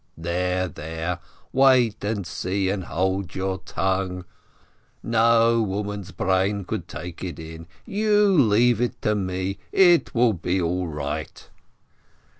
"There, 0.17 0.67
there, 0.67 1.19
wait 1.53 2.03
and 2.03 2.25
see 2.25 2.71
and 2.71 2.85
hold 2.85 3.35
your 3.35 3.59
tongue! 3.59 4.25
No 5.03 5.61
woman's 5.61 6.11
brain 6.11 6.65
could 6.65 6.87
take 6.87 7.23
it 7.23 7.37
in. 7.37 7.67
You 7.85 8.35
leave 8.35 8.81
it 8.81 8.99
to 9.03 9.13
me, 9.13 9.59
it 9.71 10.15
will 10.15 10.33
be 10.33 10.59
all 10.59 10.87
right!" 10.87 11.47